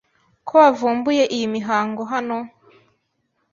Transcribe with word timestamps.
Ko 0.47 0.53
wavumbuye 0.61 1.23
iyi 1.35 1.47
mihango 1.55 2.01
hano 2.11 2.37